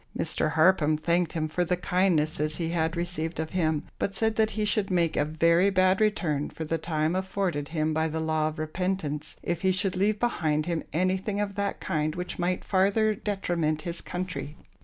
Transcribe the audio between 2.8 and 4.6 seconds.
received of him, but said that